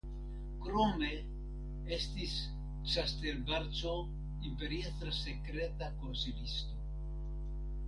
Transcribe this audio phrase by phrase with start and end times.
[0.67, 1.09] Krome
[1.97, 2.33] estis
[2.93, 3.93] Castelbarco
[4.53, 6.83] imperiestra sekreta konsilisto.